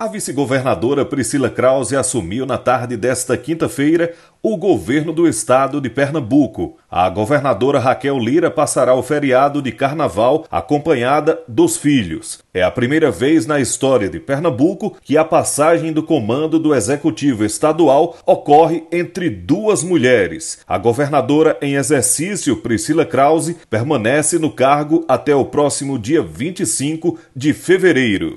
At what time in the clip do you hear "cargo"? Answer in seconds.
24.52-25.04